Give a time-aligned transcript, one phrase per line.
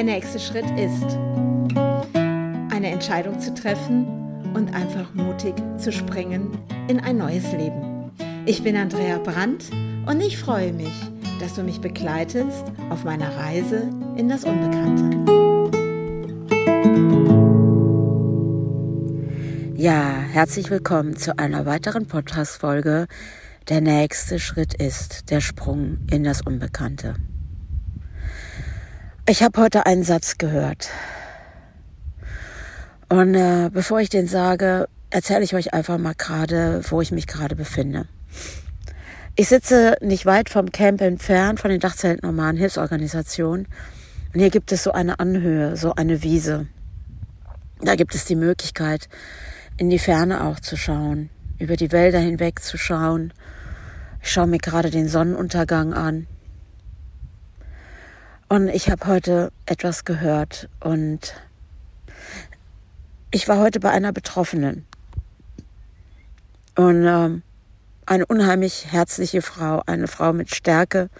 [0.00, 1.18] Der nächste Schritt ist,
[2.74, 4.06] eine Entscheidung zu treffen
[4.54, 6.56] und einfach mutig zu springen
[6.88, 8.10] in ein neues Leben.
[8.46, 9.66] Ich bin Andrea Brandt
[10.06, 10.94] und ich freue mich,
[11.38, 15.18] dass du mich begleitest auf meiner Reise in das Unbekannte.
[19.76, 23.06] Ja, herzlich willkommen zu einer weiteren Podcast-Folge.
[23.68, 27.16] Der nächste Schritt ist der Sprung in das Unbekannte.
[29.30, 30.88] Ich habe heute einen Satz gehört.
[33.08, 37.28] Und äh, bevor ich den sage, erzähle ich euch einfach mal gerade, wo ich mich
[37.28, 38.08] gerade befinde.
[39.36, 43.68] Ich sitze nicht weit vom Camp entfernt, von den Dachzelten Normalen Hilfsorganisationen.
[44.34, 46.66] Und hier gibt es so eine Anhöhe, so eine Wiese.
[47.80, 49.08] Da gibt es die Möglichkeit,
[49.76, 53.32] in die Ferne auch zu schauen, über die Wälder hinweg zu schauen.
[54.24, 56.26] Ich schaue mir gerade den Sonnenuntergang an.
[58.52, 61.36] Und ich habe heute etwas gehört und
[63.30, 64.86] ich war heute bei einer Betroffenen.
[66.74, 67.42] Und ähm,
[68.06, 71.10] eine unheimlich herzliche Frau, eine Frau mit Stärke,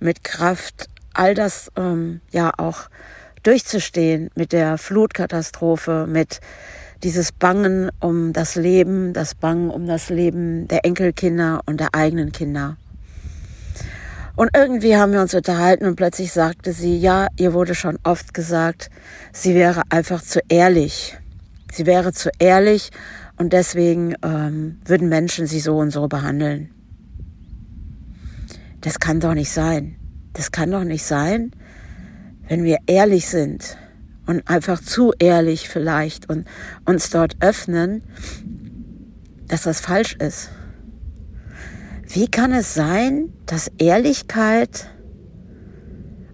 [0.00, 2.88] mit Kraft, all das ähm, ja auch
[3.44, 6.40] durchzustehen mit der Flutkatastrophe, mit
[7.04, 12.32] dieses Bangen um das Leben, das Bangen um das Leben der Enkelkinder und der eigenen
[12.32, 12.76] Kinder.
[14.42, 18.34] Und irgendwie haben wir uns unterhalten und plötzlich sagte sie, ja, ihr wurde schon oft
[18.34, 18.90] gesagt,
[19.32, 21.16] sie wäre einfach zu ehrlich.
[21.70, 22.90] Sie wäre zu ehrlich
[23.36, 26.70] und deswegen ähm, würden Menschen sie so und so behandeln.
[28.80, 29.94] Das kann doch nicht sein.
[30.32, 31.52] Das kann doch nicht sein,
[32.48, 33.76] wenn wir ehrlich sind
[34.26, 36.48] und einfach zu ehrlich vielleicht und
[36.84, 38.02] uns dort öffnen,
[39.46, 40.50] dass das falsch ist.
[42.14, 44.90] Wie kann es sein, dass Ehrlichkeit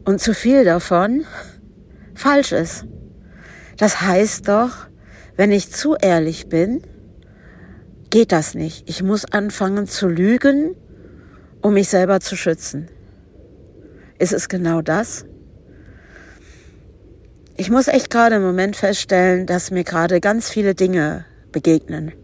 [0.04, 1.24] und zu viel davon
[2.16, 2.84] falsch ist?
[3.76, 4.88] Das heißt doch,
[5.36, 6.82] wenn ich zu ehrlich bin,
[8.10, 8.90] geht das nicht.
[8.90, 10.74] Ich muss anfangen zu lügen,
[11.62, 12.88] um mich selber zu schützen.
[14.18, 15.26] Ist es genau das?
[17.56, 22.14] Ich muss echt gerade im Moment feststellen, dass mir gerade ganz viele Dinge begegnen.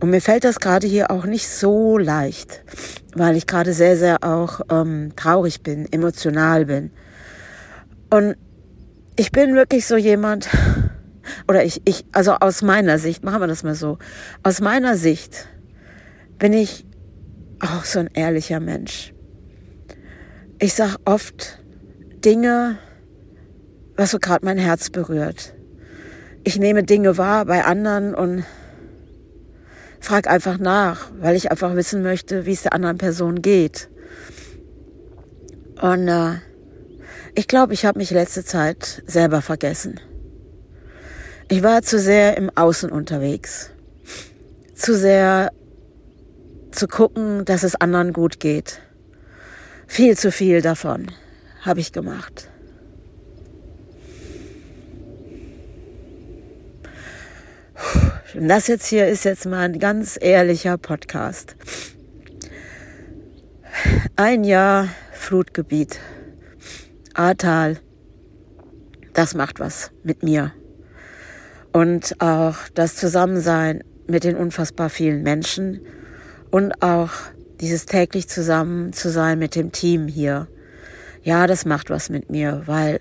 [0.00, 2.62] Und mir fällt das gerade hier auch nicht so leicht,
[3.14, 6.90] weil ich gerade sehr, sehr auch ähm, traurig bin, emotional bin.
[8.10, 8.36] Und
[9.16, 10.48] ich bin wirklich so jemand,
[11.48, 13.98] oder ich, ich, also aus meiner Sicht, machen wir das mal so,
[14.42, 15.48] aus meiner Sicht
[16.38, 16.86] bin ich
[17.60, 19.14] auch so ein ehrlicher Mensch.
[20.58, 21.62] Ich sag oft
[22.24, 22.78] Dinge,
[23.96, 25.54] was so gerade mein Herz berührt.
[26.44, 28.44] Ich nehme Dinge wahr bei anderen und
[30.00, 33.88] frage einfach nach, weil ich einfach wissen möchte, wie es der anderen Person geht.
[35.80, 36.36] Und äh,
[37.34, 40.00] ich glaube, ich habe mich letzte Zeit selber vergessen.
[41.48, 43.70] Ich war zu sehr im Außen unterwegs.
[44.74, 45.52] Zu sehr
[46.70, 48.80] zu gucken, dass es anderen gut geht.
[49.86, 51.10] Viel zu viel davon
[51.62, 52.48] habe ich gemacht.
[58.36, 61.56] Und das jetzt hier ist jetzt mal ein ganz ehrlicher Podcast.
[64.14, 65.98] Ein Jahr Flutgebiet.
[67.14, 67.78] Ahrtal.
[69.14, 70.52] Das macht was mit mir.
[71.72, 75.80] Und auch das Zusammensein mit den unfassbar vielen Menschen
[76.50, 77.12] und auch
[77.62, 80.46] dieses täglich zusammen zu sein mit dem Team hier.
[81.22, 83.00] Ja, das macht was mit mir, weil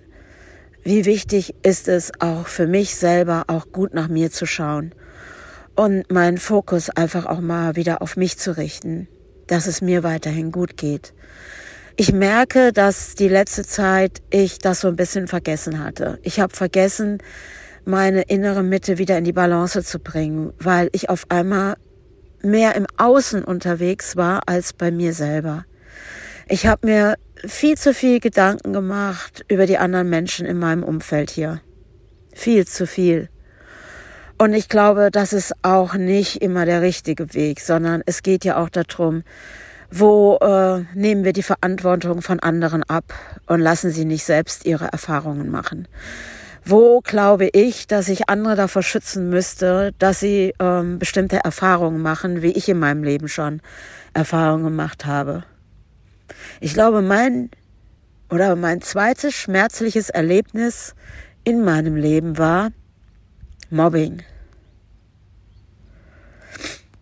[0.83, 4.95] wie wichtig ist es auch für mich selber, auch gut nach mir zu schauen
[5.75, 9.07] und meinen Fokus einfach auch mal wieder auf mich zu richten,
[9.47, 11.13] dass es mir weiterhin gut geht.
[11.97, 16.19] Ich merke, dass die letzte Zeit ich das so ein bisschen vergessen hatte.
[16.23, 17.19] Ich habe vergessen,
[17.85, 21.75] meine innere Mitte wieder in die Balance zu bringen, weil ich auf einmal
[22.41, 25.65] mehr im Außen unterwegs war als bei mir selber.
[26.47, 27.15] Ich habe mir
[27.45, 31.61] viel zu viel Gedanken gemacht über die anderen Menschen in meinem Umfeld hier.
[32.33, 33.29] Viel zu viel.
[34.37, 38.57] Und ich glaube, das ist auch nicht immer der richtige Weg, sondern es geht ja
[38.57, 39.23] auch darum,
[39.89, 43.13] wo äh, nehmen wir die Verantwortung von anderen ab
[43.47, 45.87] und lassen sie nicht selbst ihre Erfahrungen machen.
[46.65, 52.41] Wo glaube ich, dass ich andere davor schützen müsste, dass sie ähm, bestimmte Erfahrungen machen,
[52.41, 53.61] wie ich in meinem Leben schon
[54.13, 55.43] Erfahrungen gemacht habe.
[56.59, 57.51] Ich glaube, mein
[58.29, 60.93] oder mein zweites schmerzliches Erlebnis
[61.43, 62.71] in meinem Leben war,
[63.75, 64.23] Mobbing.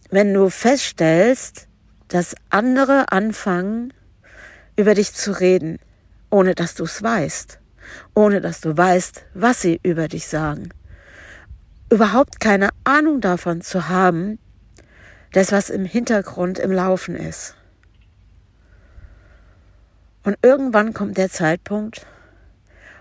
[0.10, 1.68] Wenn du feststellst,
[2.08, 3.94] dass andere anfangen,
[4.76, 5.80] über dich zu reden
[6.34, 7.60] ohne dass du es weißt,
[8.16, 10.70] ohne dass du weißt, was sie über dich sagen.
[11.92, 14.40] Überhaupt keine Ahnung davon zu haben,
[15.32, 17.56] das, was im Hintergrund im Laufen ist.
[20.24, 22.08] Und irgendwann kommt der Zeitpunkt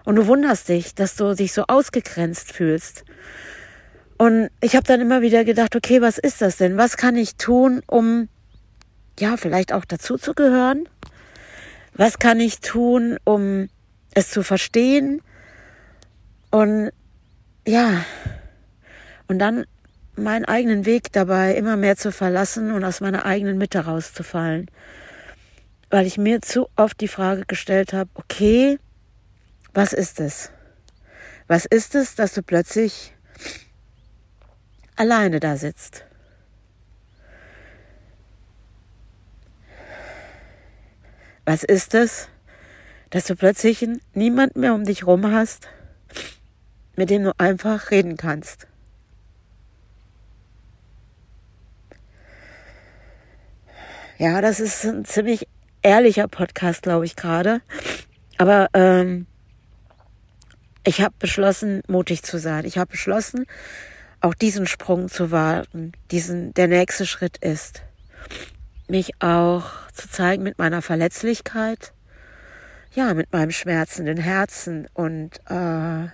[0.04, 3.04] und du wunderst dich, dass du dich so ausgegrenzt fühlst.
[4.18, 6.76] Und ich habe dann immer wieder gedacht, okay, was ist das denn?
[6.76, 8.28] Was kann ich tun, um
[9.18, 10.88] ja, vielleicht auch dazu zu gehören?
[11.94, 13.68] Was kann ich tun, um
[14.14, 15.20] es zu verstehen?
[16.50, 16.90] Und
[17.66, 18.04] ja,
[19.28, 19.64] und dann
[20.16, 24.68] meinen eigenen Weg dabei immer mehr zu verlassen und aus meiner eigenen Mitte rauszufallen
[25.92, 28.78] weil ich mir zu oft die Frage gestellt habe, okay,
[29.74, 30.50] was ist es?
[31.48, 33.14] Was ist es, dass du plötzlich
[34.96, 36.04] alleine da sitzt?
[41.44, 42.28] Was ist es,
[43.10, 45.68] dass du plötzlich niemand mehr um dich rum hast,
[46.96, 48.68] mit dem du einfach reden kannst?
[54.18, 55.48] Ja, das ist ein ziemlich
[55.82, 57.60] ehrlicher Podcast, glaube ich, gerade.
[58.38, 59.26] Aber ähm,
[60.84, 62.64] ich habe beschlossen, mutig zu sein.
[62.64, 63.46] Ich habe beschlossen,
[64.22, 67.82] auch diesen Sprung zu wagen, diesen der nächste Schritt ist,
[68.88, 71.92] mich auch zu zeigen mit meiner Verletzlichkeit,
[72.94, 76.08] ja, mit meinem schmerzenden Herzen und äh,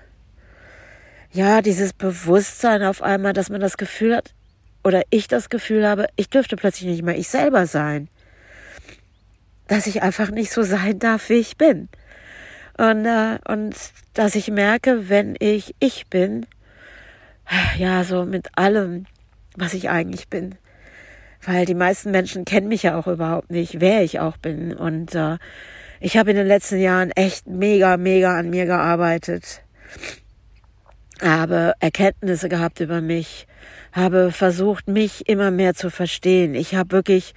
[1.31, 4.34] ja, dieses Bewusstsein auf einmal, dass man das Gefühl hat,
[4.84, 8.08] oder ich das Gefühl habe, ich dürfte plötzlich nicht mehr ich selber sein
[9.69, 11.88] dass ich einfach nicht so sein darf, wie ich bin.
[12.76, 13.75] Und, äh, und
[14.14, 16.46] dass ich merke, wenn ich ich bin,
[17.79, 19.06] ja, so mit allem,
[19.56, 20.56] was ich eigentlich bin.
[21.45, 24.75] Weil die meisten Menschen kennen mich ja auch überhaupt nicht, wer ich auch bin.
[24.75, 25.39] Und äh,
[26.00, 29.62] ich habe in den letzten Jahren echt mega, mega an mir gearbeitet.
[31.23, 33.49] Habe Erkenntnisse gehabt über mich,
[33.93, 36.55] habe versucht, mich immer mehr zu verstehen.
[36.55, 37.35] Ich habe wirklich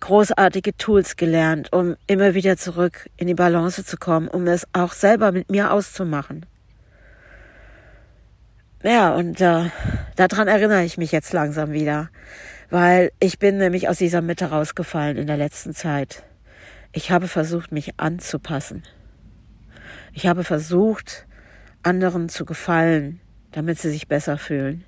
[0.00, 4.92] großartige Tools gelernt, um immer wieder zurück in die Balance zu kommen, um es auch
[4.92, 6.46] selber mit mir auszumachen.
[8.82, 9.68] Ja, und äh,
[10.16, 12.08] daran erinnere ich mich jetzt langsam wieder,
[12.70, 16.22] weil ich bin nämlich aus dieser Mitte rausgefallen in der letzten Zeit.
[16.92, 18.84] Ich habe versucht, mich anzupassen.
[20.14, 21.26] Ich habe versucht,
[21.82, 23.20] anderen zu gefallen,
[23.52, 24.84] damit sie sich besser fühlen.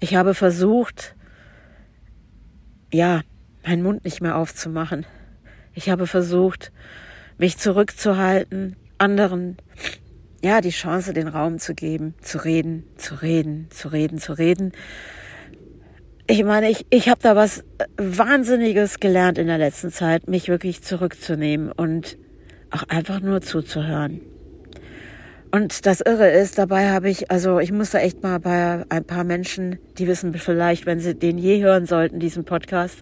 [0.00, 1.14] Ich habe versucht,
[2.92, 3.22] ja,
[3.64, 5.06] meinen Mund nicht mehr aufzumachen.
[5.72, 6.72] Ich habe versucht,
[7.38, 9.56] mich zurückzuhalten, anderen,
[10.44, 14.72] ja, die Chance, den Raum zu geben, zu reden, zu reden, zu reden, zu reden.
[16.26, 17.64] Ich meine, ich, ich habe da was
[17.96, 22.18] Wahnsinniges gelernt in der letzten Zeit, mich wirklich zurückzunehmen und
[22.70, 24.20] auch einfach nur zuzuhören.
[25.50, 29.24] Und das Irre ist, dabei habe ich, also ich musste echt mal bei ein paar
[29.24, 33.00] Menschen, die wissen vielleicht, wenn sie den je hören sollten, diesen Podcast,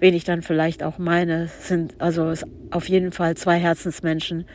[0.00, 2.34] wen ich dann vielleicht auch meine, sind also
[2.70, 4.46] auf jeden Fall zwei Herzensmenschen,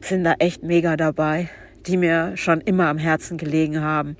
[0.00, 1.50] sind da echt mega dabei,
[1.86, 4.16] die mir schon immer am Herzen gelegen haben,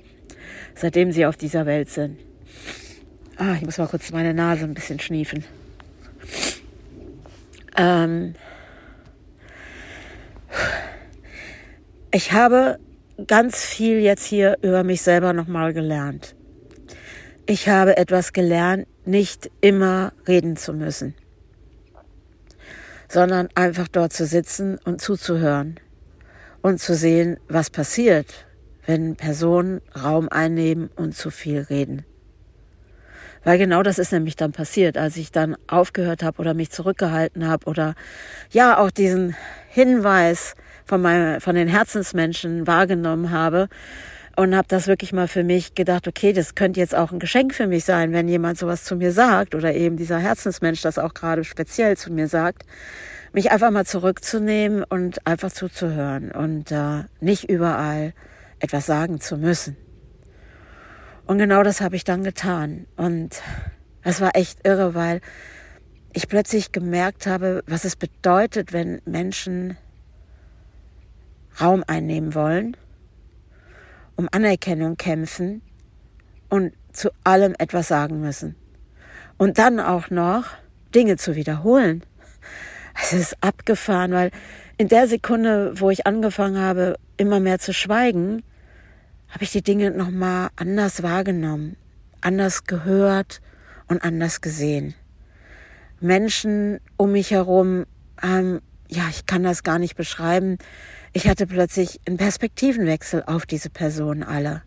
[0.75, 2.17] seitdem sie auf dieser Welt sind.
[3.37, 5.43] Ah, ich muss mal kurz meine Nase ein bisschen schniefen.
[7.75, 8.33] Ähm,
[12.11, 12.79] ich habe
[13.27, 16.35] ganz viel jetzt hier über mich selber nochmal gelernt.
[17.45, 21.15] Ich habe etwas gelernt, nicht immer reden zu müssen,
[23.07, 25.79] sondern einfach dort zu sitzen und zuzuhören
[26.61, 28.45] und zu sehen, was passiert,
[28.85, 32.05] wenn Personen Raum einnehmen und zu viel reden.
[33.43, 37.47] Weil genau das ist nämlich dann passiert, als ich dann aufgehört habe oder mich zurückgehalten
[37.47, 37.95] habe oder
[38.51, 39.35] ja auch diesen
[39.69, 43.69] Hinweis von, meinem, von den Herzensmenschen wahrgenommen habe
[44.35, 47.55] und habe das wirklich mal für mich gedacht, okay, das könnte jetzt auch ein Geschenk
[47.55, 51.13] für mich sein, wenn jemand sowas zu mir sagt oder eben dieser Herzensmensch das auch
[51.13, 52.63] gerade speziell zu mir sagt,
[53.37, 58.15] mich einfach mal zurückzunehmen und einfach zuzuhören und äh, nicht überall
[58.57, 59.77] etwas sagen zu müssen.
[61.27, 63.43] Und genau das habe ich dann getan und
[64.01, 65.21] es war echt irre, weil
[66.13, 69.77] ich plötzlich gemerkt habe, was es bedeutet, wenn Menschen
[71.61, 72.75] Raum einnehmen wollen,
[74.15, 75.61] um Anerkennung kämpfen
[76.49, 78.55] und zu allem etwas sagen müssen.
[79.37, 80.45] Und dann auch noch
[80.95, 82.01] Dinge zu wiederholen.
[83.01, 84.31] Es ist abgefahren, weil
[84.77, 88.43] in der Sekunde, wo ich angefangen habe, immer mehr zu schweigen,
[89.29, 91.75] habe ich die Dinge nochmal anders wahrgenommen,
[92.21, 93.41] anders gehört
[93.87, 94.95] und anders gesehen.
[95.99, 97.85] Menschen um mich herum
[98.21, 100.57] haben ja, ich kann das gar nicht beschreiben.
[101.13, 104.63] Ich hatte plötzlich einen Perspektivenwechsel auf diese Personen alle.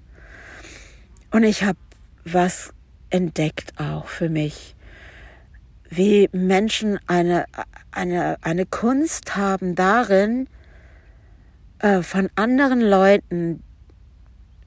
[1.31, 1.79] Und ich habe
[2.25, 2.73] was
[3.09, 4.77] entdeckt auch für mich,
[5.91, 7.45] wie Menschen eine,
[7.91, 10.49] eine, eine Kunst haben darin,
[11.81, 13.63] äh, von anderen Leuten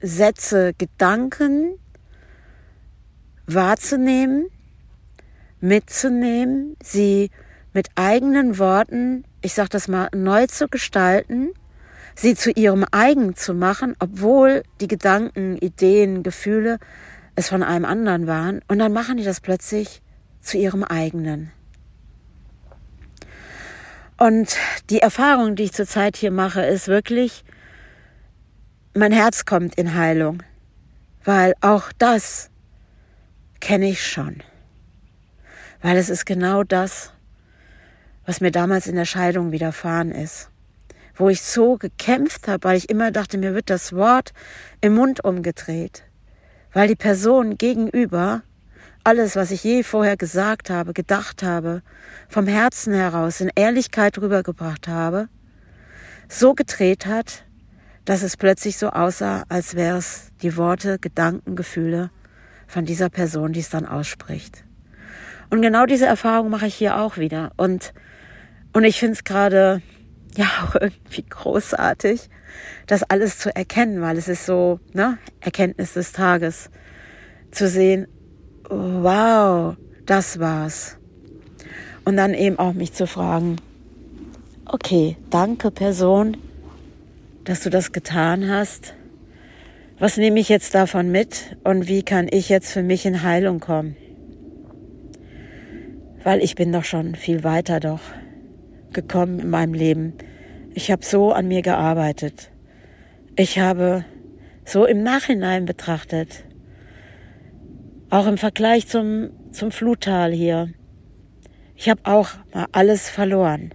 [0.00, 1.78] Sätze, Gedanken
[3.46, 4.46] wahrzunehmen,
[5.60, 7.30] mitzunehmen, sie
[7.72, 11.52] mit eigenen Worten, ich sage das mal, neu zu gestalten,
[12.14, 16.78] sie zu ihrem eigen zu machen, obwohl die Gedanken, Ideen, Gefühle
[17.34, 18.60] es von einem anderen waren.
[18.68, 20.02] Und dann machen die das plötzlich
[20.44, 21.50] zu ihrem eigenen.
[24.16, 24.56] Und
[24.90, 27.44] die Erfahrung, die ich zurzeit hier mache, ist wirklich,
[28.94, 30.42] mein Herz kommt in Heilung,
[31.24, 32.50] weil auch das
[33.60, 34.42] kenne ich schon.
[35.82, 37.12] Weil es ist genau das,
[38.24, 40.48] was mir damals in der Scheidung widerfahren ist.
[41.16, 44.32] Wo ich so gekämpft habe, weil ich immer dachte, mir wird das Wort
[44.80, 46.04] im Mund umgedreht.
[46.72, 48.42] Weil die Person gegenüber
[49.04, 51.82] alles, was ich je vorher gesagt habe, gedacht habe,
[52.28, 55.28] vom Herzen heraus in Ehrlichkeit rübergebracht habe,
[56.28, 57.44] so gedreht hat,
[58.04, 62.10] dass es plötzlich so aussah, als wäre es die Worte, Gedanken, Gefühle
[62.66, 64.64] von dieser Person, die es dann ausspricht.
[65.50, 67.52] Und genau diese Erfahrung mache ich hier auch wieder.
[67.56, 67.92] Und,
[68.72, 69.82] und ich finde es gerade
[70.36, 72.28] ja auch irgendwie großartig,
[72.86, 76.70] das alles zu erkennen, weil es ist so, ne, Erkenntnis des Tages,
[77.50, 78.08] zu sehen,
[78.68, 80.96] wow, das war's.
[82.04, 83.56] Und dann eben auch mich zu fragen,
[84.66, 86.36] okay, danke Person,
[87.44, 88.94] dass du das getan hast.
[89.98, 93.60] Was nehme ich jetzt davon mit und wie kann ich jetzt für mich in Heilung
[93.60, 93.96] kommen?
[96.22, 98.00] Weil ich bin doch schon viel weiter doch
[98.92, 100.14] gekommen in meinem Leben.
[100.74, 102.50] Ich habe so an mir gearbeitet.
[103.36, 104.04] Ich habe
[104.64, 106.44] so im Nachhinein betrachtet
[108.10, 110.68] auch im Vergleich zum, zum Fluttal hier.
[111.76, 113.74] Ich habe auch mal alles verloren.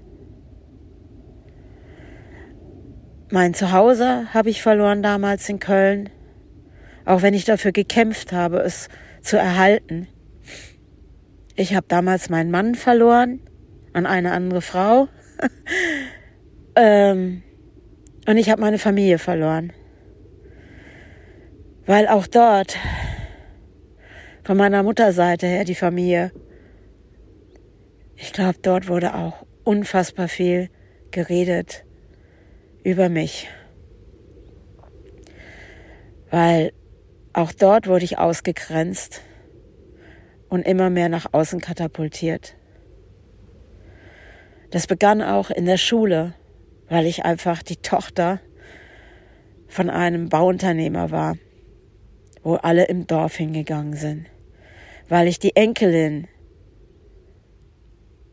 [3.32, 6.10] Mein Zuhause habe ich verloren damals in Köln,
[7.06, 8.90] auch wenn ich dafür gekämpft habe, es
[9.22, 10.08] zu erhalten.
[11.56, 13.42] Ich habe damals meinen Mann verloren
[13.94, 15.10] an eine andere Frau.
[16.76, 17.44] ähm,
[18.28, 19.74] und ich habe meine Familie verloren.
[21.86, 22.78] Weil auch dort
[24.50, 26.32] von meiner Mutterseite her die Familie.
[28.16, 30.72] Ich glaube, dort wurde auch unfassbar viel
[31.12, 31.86] geredet
[32.84, 33.48] über mich.
[36.32, 36.74] Weil
[37.32, 39.22] auch dort wurde ich ausgegrenzt
[40.50, 42.56] und immer mehr nach außen katapultiert.
[44.72, 46.34] Das begann auch in der Schule,
[46.88, 48.40] weil ich einfach die Tochter
[49.68, 51.38] von einem Bauunternehmer war,
[52.42, 54.26] wo alle im Dorf hingegangen sind
[55.10, 56.28] weil ich die Enkelin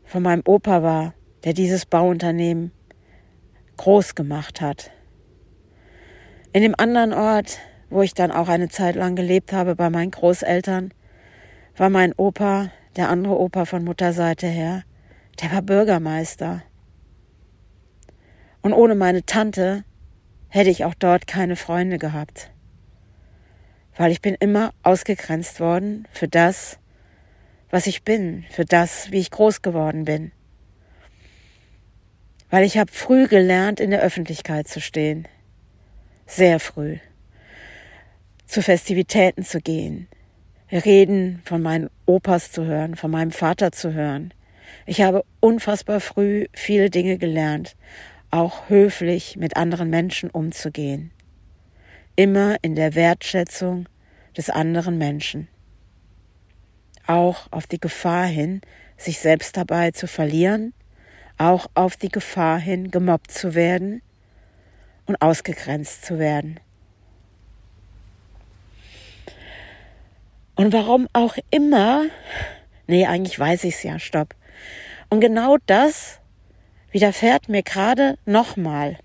[0.05, 2.71] von meinem Opa war, der dieses Bauunternehmen
[3.77, 4.91] groß gemacht hat.
[6.53, 10.11] In dem anderen Ort, wo ich dann auch eine Zeit lang gelebt habe bei meinen
[10.11, 10.93] Großeltern,
[11.75, 14.83] war mein Opa, der andere Opa von Mutterseite her,
[15.41, 16.63] der war Bürgermeister.
[18.61, 19.83] Und ohne meine Tante
[20.47, 22.51] hätte ich auch dort keine Freunde gehabt
[23.97, 26.77] weil ich bin immer ausgegrenzt worden für das,
[27.69, 30.31] was ich bin, für das, wie ich groß geworden bin.
[32.49, 35.27] Weil ich habe früh gelernt, in der Öffentlichkeit zu stehen.
[36.25, 36.97] Sehr früh.
[38.45, 40.07] Zu Festivitäten zu gehen.
[40.71, 44.33] Reden von meinen Opas zu hören, von meinem Vater zu hören.
[44.85, 47.75] Ich habe unfassbar früh viele Dinge gelernt,
[48.31, 51.11] auch höflich mit anderen Menschen umzugehen
[52.17, 53.87] immer in der Wertschätzung
[54.35, 55.47] des anderen Menschen.
[57.05, 58.59] Auch auf die Gefahr hin,
[58.97, 60.73] sich selbst dabei zu verlieren,
[61.37, 64.01] auch auf die Gefahr hin, gemobbt zu werden
[65.05, 66.59] und ausgegrenzt zu werden.
[70.55, 72.05] Und warum auch immer,
[72.87, 74.35] nee, eigentlich weiß ich es ja, stopp.
[75.09, 76.19] Und genau das
[76.91, 78.97] widerfährt mir gerade nochmal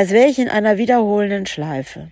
[0.00, 2.10] als wäre ich in einer wiederholenden Schleife.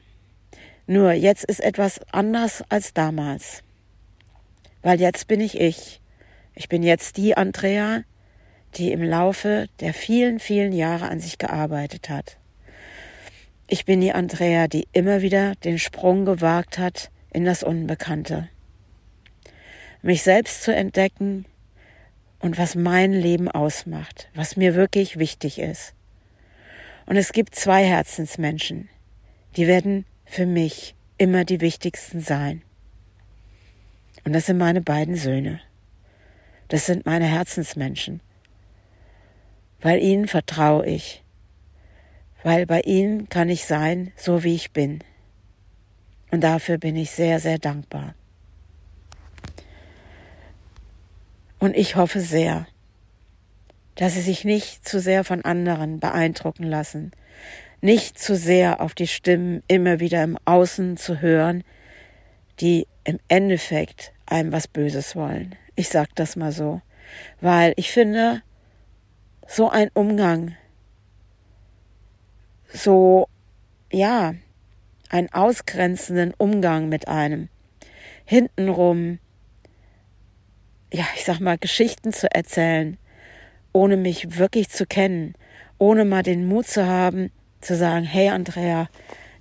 [0.86, 3.62] Nur jetzt ist etwas anders als damals.
[4.82, 6.02] Weil jetzt bin ich ich.
[6.54, 8.02] Ich bin jetzt die Andrea,
[8.74, 12.36] die im Laufe der vielen, vielen Jahre an sich gearbeitet hat.
[13.68, 18.50] Ich bin die Andrea, die immer wieder den Sprung gewagt hat in das Unbekannte.
[20.02, 21.46] Mich selbst zu entdecken,
[22.40, 25.94] und was mein Leben ausmacht, was mir wirklich wichtig ist.
[27.08, 28.90] Und es gibt zwei Herzensmenschen,
[29.56, 32.60] die werden für mich immer die wichtigsten sein.
[34.24, 35.58] Und das sind meine beiden Söhne.
[36.68, 38.20] Das sind meine Herzensmenschen.
[39.80, 41.24] Weil ihnen vertraue ich.
[42.42, 44.98] Weil bei ihnen kann ich sein, so wie ich bin.
[46.30, 48.14] Und dafür bin ich sehr, sehr dankbar.
[51.58, 52.66] Und ich hoffe sehr,
[53.98, 57.10] dass sie sich nicht zu sehr von anderen beeindrucken lassen,
[57.80, 61.64] nicht zu sehr auf die Stimmen immer wieder im Außen zu hören,
[62.60, 65.56] die im Endeffekt einem was Böses wollen.
[65.74, 66.80] Ich sag das mal so,
[67.40, 68.42] weil ich finde,
[69.48, 70.54] so ein Umgang,
[72.72, 73.26] so,
[73.90, 74.34] ja,
[75.08, 77.48] einen ausgrenzenden Umgang mit einem,
[78.24, 79.18] hintenrum,
[80.92, 82.96] ja, ich sag mal, Geschichten zu erzählen,
[83.72, 85.34] ohne mich wirklich zu kennen,
[85.78, 88.88] ohne mal den Mut zu haben, zu sagen, hey Andrea,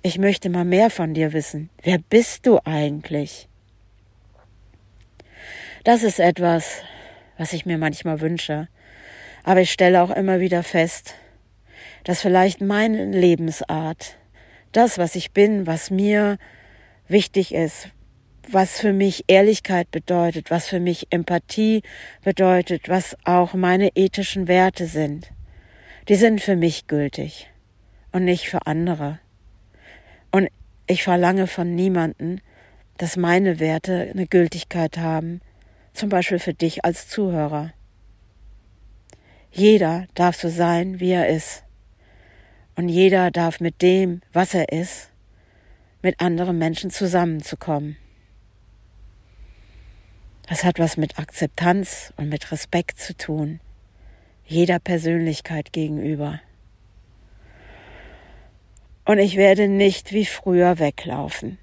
[0.02, 1.70] ich möchte mal mehr von dir wissen.
[1.82, 3.48] Wer bist du eigentlich?
[5.84, 6.82] Das ist etwas,
[7.36, 8.68] was ich mir manchmal wünsche.
[9.44, 11.14] Aber ich stelle auch immer wieder fest,
[12.04, 14.16] dass vielleicht meine Lebensart,
[14.72, 16.38] das, was ich bin, was mir
[17.08, 17.88] wichtig ist,
[18.52, 21.82] was für mich Ehrlichkeit bedeutet, was für mich Empathie
[22.22, 25.30] bedeutet, was auch meine ethischen Werte sind,
[26.08, 27.50] die sind für mich gültig
[28.12, 29.20] und nicht für andere.
[30.30, 30.48] Und
[30.86, 32.40] ich verlange von niemanden,
[32.96, 35.40] dass meine Werte eine Gültigkeit haben,
[35.92, 37.72] zum Beispiel für dich als Zuhörer.
[39.50, 41.64] Jeder darf so sein, wie er ist.
[42.76, 45.10] Und jeder darf mit dem, was er ist,
[46.02, 47.96] mit anderen Menschen zusammenzukommen.
[50.48, 53.60] Das hat was mit Akzeptanz und mit Respekt zu tun,
[54.46, 56.40] jeder Persönlichkeit gegenüber.
[59.04, 61.58] Und ich werde nicht wie früher weglaufen.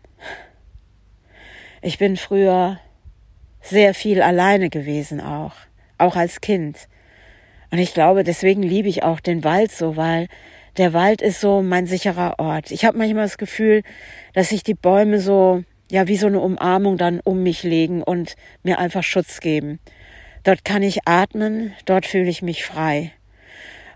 [1.82, 2.80] Ich bin früher
[3.62, 5.54] sehr viel alleine gewesen auch,
[5.98, 6.88] auch als Kind.
[7.72, 10.28] Und ich glaube, deswegen liebe ich auch den Wald so, weil
[10.78, 12.70] der Wald ist so mein sicherer Ort.
[12.70, 13.82] Ich habe manchmal das Gefühl,
[14.34, 18.36] dass sich die Bäume so, ja, wie so eine Umarmung dann um mich legen und
[18.64, 19.80] mir einfach Schutz geben.
[20.44, 23.12] Dort kann ich atmen, dort fühle ich mich frei.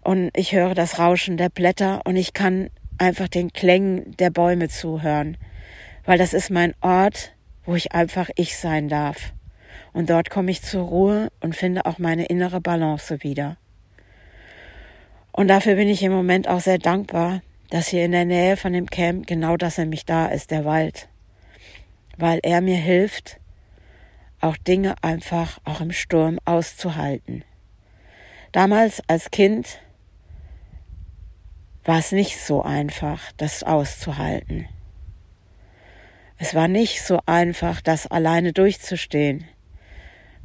[0.01, 4.69] Und ich höre das Rauschen der Blätter und ich kann einfach den Klängen der Bäume
[4.69, 5.37] zuhören,
[6.05, 7.33] weil das ist mein Ort,
[7.65, 9.33] wo ich einfach ich sein darf.
[9.93, 13.57] Und dort komme ich zur Ruhe und finde auch meine innere Balance wieder.
[15.31, 18.73] Und dafür bin ich im Moment auch sehr dankbar, dass hier in der Nähe von
[18.73, 21.07] dem Camp genau das nämlich da ist, der Wald.
[22.21, 23.39] Weil er mir hilft,
[24.41, 27.45] auch Dinge einfach auch im Sturm auszuhalten.
[28.51, 29.79] Damals als Kind
[31.85, 34.67] war es nicht so einfach, das auszuhalten.
[36.37, 39.45] Es war nicht so einfach, das alleine durchzustehen.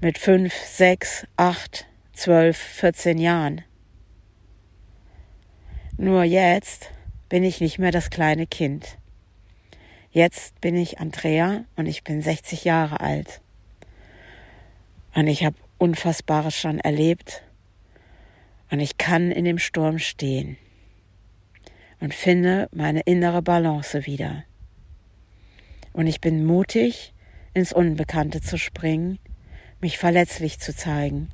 [0.00, 3.62] Mit fünf, sechs, acht, zwölf, vierzehn Jahren.
[5.96, 6.92] Nur jetzt
[7.28, 8.96] bin ich nicht mehr das kleine Kind.
[10.14, 13.40] Jetzt bin ich Andrea und ich bin 60 Jahre alt.
[15.12, 17.42] Und ich habe Unfassbares schon erlebt.
[18.70, 20.56] Und ich kann in dem Sturm stehen
[21.98, 24.44] und finde meine innere Balance wieder.
[25.92, 27.12] Und ich bin mutig,
[27.52, 29.18] ins Unbekannte zu springen,
[29.80, 31.32] mich verletzlich zu zeigen.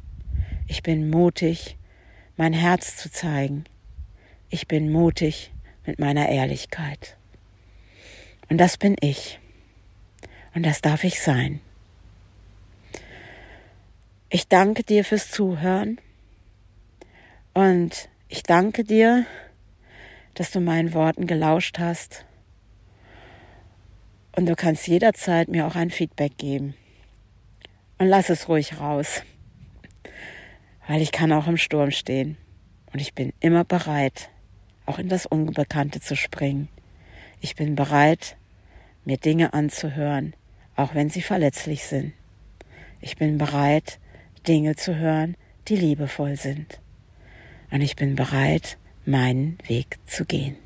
[0.66, 1.77] Ich bin mutig,
[2.38, 3.64] mein Herz zu zeigen.
[4.49, 5.53] Ich bin mutig
[5.85, 7.19] mit meiner Ehrlichkeit.
[8.50, 9.38] Und das bin ich.
[10.54, 11.60] Und das darf ich sein.
[14.28, 16.00] Ich danke dir fürs Zuhören
[17.54, 19.24] und ich danke dir,
[20.34, 22.24] dass du meinen Worten gelauscht hast.
[24.36, 26.74] Und du kannst jederzeit mir auch ein Feedback geben.
[27.98, 29.22] Und lass es ruhig raus.
[30.86, 32.36] Weil ich kann auch im Sturm stehen.
[32.92, 34.30] Und ich bin immer bereit,
[34.86, 36.68] auch in das Unbekannte zu springen.
[37.40, 38.36] Ich bin bereit,
[39.11, 40.35] mir Dinge anzuhören,
[40.77, 42.12] auch wenn sie verletzlich sind.
[43.01, 43.99] Ich bin bereit,
[44.46, 46.79] Dinge zu hören, die liebevoll sind.
[47.73, 50.57] Und ich bin bereit, meinen Weg zu gehen.